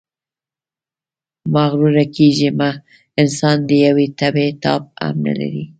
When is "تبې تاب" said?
4.19-4.81